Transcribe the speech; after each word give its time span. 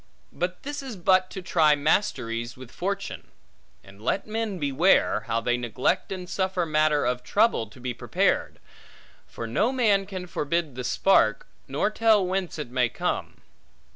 But 0.33 0.63
this 0.63 0.81
is 0.81 0.95
but 0.95 1.29
to 1.29 1.43
try 1.43 1.75
masteries 1.75 2.57
with 2.57 2.71
fortune. 2.71 3.27
And 3.83 4.01
let 4.01 4.25
men 4.25 4.57
beware, 4.57 5.25
how 5.27 5.41
they 5.41 5.57
neglect 5.57 6.11
and 6.11 6.27
suffer 6.27 6.65
matter 6.65 7.05
of 7.05 7.21
trouble 7.21 7.67
to 7.67 7.79
be 7.79 7.93
prepared; 7.93 8.57
for 9.27 9.45
no 9.45 9.71
man 9.71 10.07
can 10.07 10.25
forbid 10.25 10.73
the 10.73 10.83
spark, 10.83 11.45
nor 11.67 11.91
tell 11.91 12.25
whence 12.25 12.57
it 12.57 12.71
may 12.71 12.89
come. 12.89 13.41